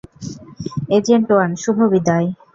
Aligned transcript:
Agent 0.97 1.27
one, 1.31 1.51
শুভ 1.63 1.77
বিদায়। 1.91 2.27